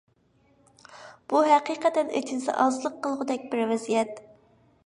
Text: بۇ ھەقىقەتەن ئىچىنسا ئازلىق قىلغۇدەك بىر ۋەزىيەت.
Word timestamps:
بۇ 1.33 1.43
ھەقىقەتەن 1.49 2.11
ئىچىنسا 2.21 2.57
ئازلىق 2.65 2.99
قىلغۇدەك 3.05 3.47
بىر 3.53 3.63
ۋەزىيەت. 3.75 4.19